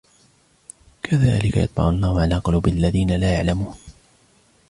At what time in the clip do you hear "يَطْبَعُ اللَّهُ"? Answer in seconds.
1.57-2.21